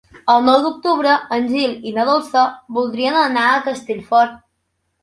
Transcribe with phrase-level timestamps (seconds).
[0.35, 2.49] El nou d'octubre en Gil i na Dolça
[2.81, 4.43] voldrien anar a Castellfort.